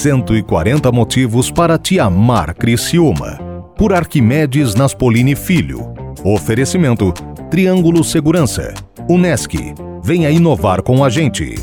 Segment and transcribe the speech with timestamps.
[0.00, 3.38] 140 motivos para te amar Criciúma.
[3.76, 5.92] Por Arquimedes Naspolini Filho.
[6.24, 7.12] Oferecimento
[7.50, 8.72] Triângulo Segurança.
[9.10, 9.54] Unesc.
[10.02, 11.54] Venha inovar com a gente.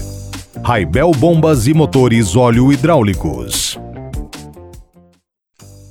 [0.63, 3.79] Raibel Bombas e Motores Óleo Hidráulicos.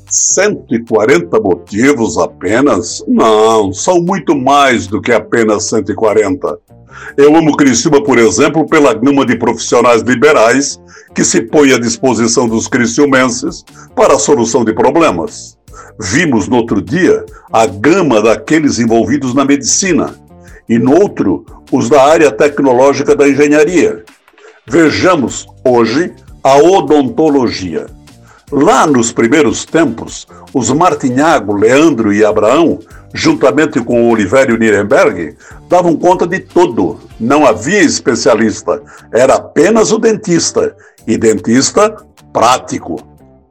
[0.09, 3.03] 140 motivos apenas?
[3.09, 6.61] Não, são muito mais do que apenas 140.
[7.17, 10.81] Eu amo Criciúma, por exemplo, pela gama de profissionais liberais
[11.15, 15.56] que se põe à disposição dos criciumenses para a solução de problemas.
[15.98, 20.15] Vimos no outro dia a gama daqueles envolvidos na medicina
[20.69, 24.05] e no outro os da área tecnológica da engenharia.
[24.67, 27.87] Vejamos hoje a odontologia.
[28.52, 32.78] Lá nos primeiros tempos, os Martinhago, Leandro e Abraão,
[33.12, 34.56] juntamente com o Olivério
[35.69, 37.00] davam conta de tudo.
[37.19, 38.80] Não havia especialista,
[39.12, 41.96] era apenas o dentista, e dentista
[42.32, 43.00] prático.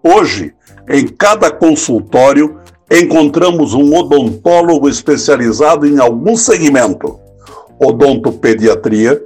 [0.02, 0.54] Hoje,
[0.90, 2.60] em cada consultório,
[2.90, 7.20] encontramos um odontólogo especializado em algum segmento:
[7.80, 9.22] odontopediatria,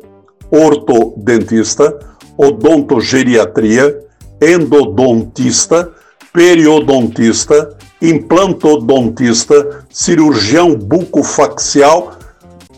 [0.50, 2.00] ortodentista,
[2.38, 4.09] odontogeriatria,
[4.42, 5.92] endodontista,
[6.34, 12.18] periodontista, implantodontista, cirurgião bucofacial,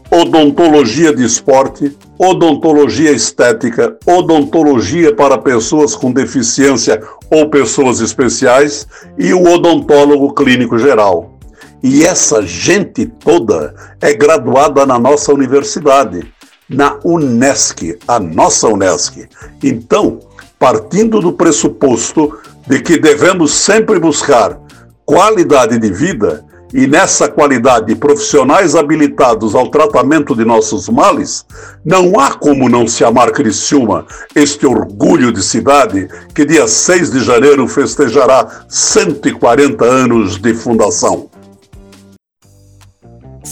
[0.09, 7.02] odontologia de esporte, odontologia estética, odontologia para pessoas com deficiência
[7.32, 8.86] ou pessoas especiais
[9.17, 11.39] e o odontólogo clínico geral.
[11.82, 16.32] E essa gente toda é graduada na nossa universidade,
[16.73, 19.22] na UNESCO, a nossa UNESCO.
[19.64, 20.19] Então,
[20.58, 24.58] partindo do pressuposto de que devemos sempre buscar
[25.05, 31.45] qualidade de vida e nessa qualidade profissionais habilitados ao tratamento de nossos males,
[31.83, 37.19] não há como não se amar Criciúma, este orgulho de cidade que dia 6 de
[37.23, 41.31] janeiro festejará 140 anos de fundação.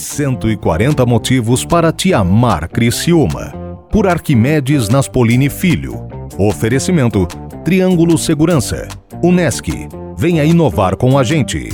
[0.00, 3.52] 140 motivos para te amar Criciúma.
[3.90, 6.08] Por Arquimedes Naspolini Filho.
[6.38, 7.26] Oferecimento
[7.64, 8.88] Triângulo Segurança.
[9.22, 9.68] Unesc.
[10.16, 11.68] Venha inovar com a gente.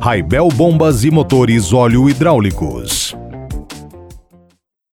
[0.00, 3.19] Raibel Bombas e Motores Óleo Hidráulicos.